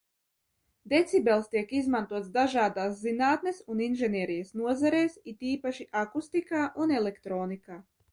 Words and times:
Decibels 0.91 1.49
tiek 1.49 1.73
izmantots 1.79 2.31
dažādās 2.37 2.95
zinātnes 3.01 3.59
un 3.73 3.83
inženierijas 3.89 4.49
nozarēs, 4.63 5.19
it 5.33 5.45
īpaši 5.51 5.87
akustikā 6.01 6.63
un 6.87 6.95
elektronikā. 7.01 7.79